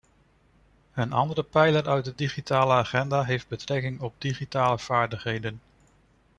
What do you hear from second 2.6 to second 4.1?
agenda heeft betrekking